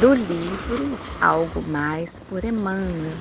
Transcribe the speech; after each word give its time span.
do 0.00 0.14
livro 0.14 0.96
Algo 1.20 1.60
Mais 1.60 2.08
por 2.28 2.44
Emmanuel, 2.44 3.16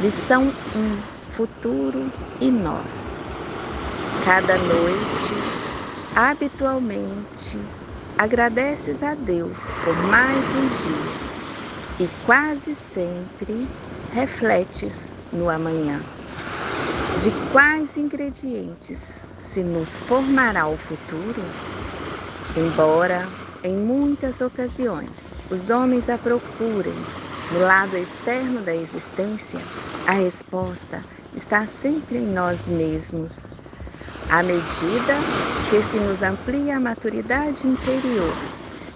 lição 0.00 0.52
1: 0.76 1.34
Futuro 1.34 2.12
e 2.40 2.48
Nós. 2.48 2.86
Cada 4.24 4.56
noite, 4.56 5.34
habitualmente, 6.14 7.58
agradeces 8.18 9.02
a 9.02 9.16
Deus 9.16 9.58
por 9.84 9.96
mais 9.96 10.54
um 10.54 10.68
dia 10.68 11.22
e 11.98 12.06
quase 12.24 12.76
sempre 12.76 13.66
refletes 14.14 15.16
no 15.32 15.50
amanhã. 15.50 16.00
De 17.20 17.32
quais 17.52 17.96
ingredientes 17.96 19.28
se 19.40 19.64
nos 19.64 20.00
formará 20.02 20.68
o 20.68 20.76
futuro? 20.76 21.42
Embora 22.56 23.26
em 23.62 23.76
muitas 23.76 24.40
ocasiões 24.40 25.38
os 25.50 25.70
homens 25.70 26.08
a 26.08 26.18
procurem 26.18 27.08
no 27.50 27.58
lado 27.60 27.96
externo 27.96 28.62
da 28.62 28.74
existência, 28.74 29.70
a 30.06 30.12
resposta 30.12 31.06
está 31.34 31.66
sempre 31.66 32.18
em 32.18 32.26
nós 32.26 32.66
mesmos. 32.66 33.54
À 34.28 34.42
medida 34.42 35.26
que 35.68 35.82
se 35.82 36.00
nos 36.00 36.22
amplia 36.22 36.76
a 36.76 36.80
maturidade 36.80 37.66
interior, 37.68 38.38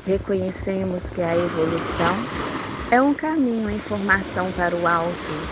reconhecemos 0.02 1.10
que 1.10 1.22
a 1.22 1.36
evolução 1.36 2.26
é 2.90 3.00
um 3.00 3.14
caminho 3.14 3.68
em 3.70 3.78
formação 3.78 4.52
para 4.52 4.76
o 4.76 4.86
alto, 4.86 5.48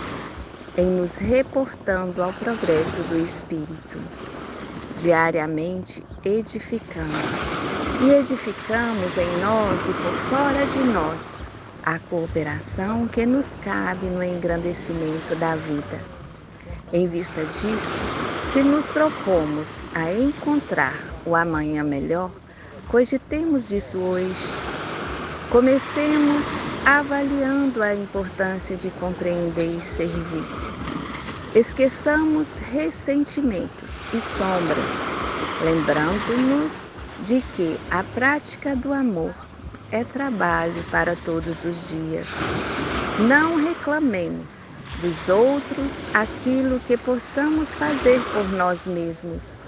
em 0.75 0.89
nos 0.89 1.15
reportando 1.15 2.21
ao 2.23 2.33
progresso 2.33 3.03
do 3.03 3.17
espírito. 3.17 3.99
Diariamente 4.95 6.03
edificamos 6.23 7.55
e 8.01 8.11
edificamos 8.11 9.17
em 9.17 9.41
nós 9.41 9.87
e 9.87 9.93
por 9.93 10.13
fora 10.29 10.65
de 10.65 10.79
nós 10.79 11.21
a 11.83 11.99
cooperação 11.99 13.07
que 13.07 13.25
nos 13.25 13.55
cabe 13.57 14.07
no 14.07 14.23
engrandecimento 14.23 15.35
da 15.35 15.55
vida. 15.55 15.99
Em 16.91 17.07
vista 17.07 17.45
disso, 17.45 18.01
se 18.51 18.63
nos 18.63 18.89
propomos 18.89 19.69
a 19.93 20.11
encontrar 20.11 20.95
o 21.25 21.35
amanhã 21.35 21.83
melhor, 21.83 22.31
cogitemos 22.89 23.67
disso 23.67 23.97
hoje. 23.99 24.57
Comecemos 25.51 26.45
avaliando 26.85 27.81
a 27.81 27.95
importância 27.95 28.75
de 28.75 28.89
compreender 28.91 29.77
e 29.77 29.81
servir. 29.81 30.45
Esqueçamos 31.53 32.57
ressentimentos 32.57 34.03
e 34.13 34.19
sombras, 34.19 34.93
lembrando-nos 35.63 36.84
de 37.23 37.41
que 37.41 37.79
a 37.91 38.03
prática 38.03 38.75
do 38.75 38.91
amor 38.91 39.33
é 39.91 40.03
trabalho 40.03 40.83
para 40.91 41.15
todos 41.15 41.63
os 41.63 41.89
dias. 41.89 42.27
Não 43.27 43.55
reclamemos 43.55 44.75
dos 45.01 45.29
outros 45.29 45.91
aquilo 46.13 46.79
que 46.81 46.97
possamos 46.97 47.73
fazer 47.73 48.21
por 48.33 48.45
nós 48.51 48.85
mesmos. 48.85 49.59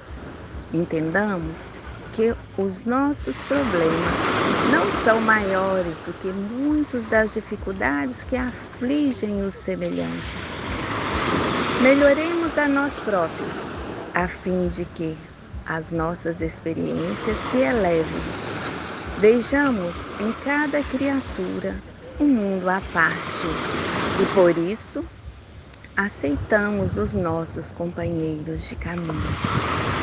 Entendamos 0.73 1.65
que 2.13 2.35
os 2.57 2.83
nossos 2.83 3.43
problemas 3.43 4.37
não 4.73 4.91
são 5.03 5.21
maiores 5.21 6.01
do 6.01 6.13
que 6.13 6.33
muitas 6.33 7.05
das 7.05 7.33
dificuldades 7.33 8.23
que 8.23 8.35
afligem 8.35 9.43
os 9.43 9.53
semelhantes. 9.53 10.35
Melhoremos 11.81 12.57
a 12.57 12.67
nós 12.67 12.99
próprios, 12.99 13.71
a 14.13 14.27
fim 14.27 14.67
de 14.67 14.83
que 14.83 15.15
as 15.69 15.91
nossas 15.91 16.41
experiências 16.41 17.37
se 17.39 17.57
elevem. 17.57 18.21
Vejamos 19.19 19.97
em 20.19 20.31
cada 20.43 20.81
criatura 20.83 21.75
um 22.19 22.25
mundo 22.25 22.69
à 22.69 22.81
parte 22.93 23.47
e 24.21 24.25
por 24.33 24.57
isso 24.57 25.03
aceitamos 25.95 26.97
os 26.97 27.13
nossos 27.13 27.71
companheiros 27.71 28.69
de 28.69 28.75
caminho, 28.75 29.21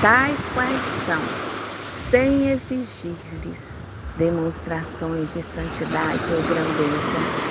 tais 0.03 0.39
quais 0.55 0.83
são 1.07 1.21
sem 2.11 2.51
exigir-lhes 2.51 3.83
demonstrações 4.19 5.33
de 5.33 5.43
santidade 5.43 6.33
ou 6.33 6.43
grandeza. 6.43 7.45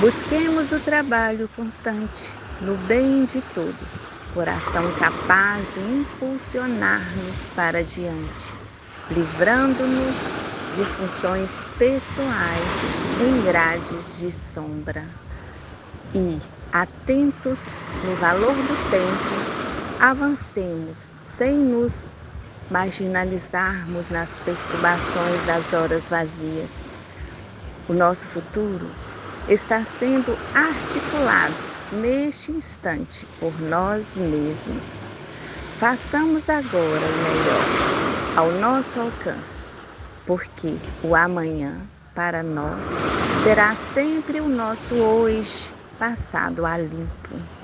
Busquemos 0.00 0.70
o 0.70 0.80
trabalho 0.80 1.48
constante 1.56 2.36
no 2.60 2.76
bem 2.86 3.24
de 3.24 3.40
todos, 3.54 4.17
coração 4.38 4.84
capaz 5.00 5.74
de 5.74 5.80
impulsionar-nos 5.80 7.48
para 7.56 7.82
diante, 7.82 8.54
livrando-nos 9.10 10.16
de 10.76 10.84
funções 10.84 11.50
pessoais 11.76 12.72
em 13.18 13.42
grades 13.42 14.16
de 14.16 14.30
sombra. 14.30 15.02
E, 16.14 16.38
atentos 16.72 17.82
no 18.04 18.14
valor 18.14 18.54
do 18.54 18.76
tempo, 18.88 19.34
avancemos 20.00 21.12
sem 21.24 21.56
nos 21.56 22.08
marginalizarmos 22.70 24.08
nas 24.08 24.32
perturbações 24.44 25.42
das 25.42 25.72
horas 25.72 26.08
vazias. 26.08 26.88
O 27.88 27.92
nosso 27.92 28.24
futuro 28.28 28.86
está 29.48 29.84
sendo 29.84 30.38
articulado 30.54 31.67
neste 31.92 32.52
instante 32.52 33.26
por 33.40 33.58
nós 33.60 34.16
mesmos. 34.16 35.06
Façamos 35.78 36.48
agora 36.48 37.06
o 37.06 37.22
melhor 37.22 38.38
ao 38.38 38.50
nosso 38.60 39.00
alcance, 39.00 39.72
porque 40.26 40.74
o 41.02 41.14
amanhã 41.14 41.72
para 42.14 42.42
nós 42.42 42.84
será 43.42 43.74
sempre 43.76 44.40
o 44.40 44.48
nosso 44.48 44.94
hoje 44.96 45.74
passado 45.98 46.66
a 46.66 46.76
limpo. 46.76 47.57